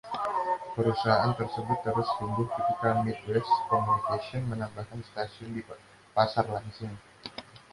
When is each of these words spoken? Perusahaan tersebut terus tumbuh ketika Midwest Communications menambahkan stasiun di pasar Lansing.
Perusahaan 0.75 1.31
tersebut 1.39 1.79
terus 1.85 2.09
tumbuh 2.17 2.47
ketika 2.57 2.89
Midwest 3.05 3.53
Communications 3.69 4.49
menambahkan 4.51 4.99
stasiun 5.13 5.51
di 5.57 5.61
pasar 6.17 6.45
Lansing. 6.53 6.93